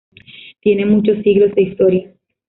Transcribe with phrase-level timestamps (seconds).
[0.61, 2.11] Tiene muchos siglos de historia.